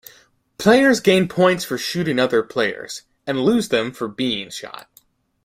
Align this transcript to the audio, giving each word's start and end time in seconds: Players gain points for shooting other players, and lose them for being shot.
Players 0.57 0.99
gain 0.99 1.27
points 1.27 1.63
for 1.63 1.77
shooting 1.77 2.17
other 2.17 2.41
players, 2.41 3.03
and 3.27 3.39
lose 3.45 3.69
them 3.69 3.91
for 3.91 4.07
being 4.07 4.49
shot. 4.49 4.89